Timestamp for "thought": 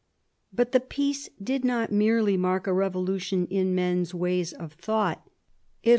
4.73-5.17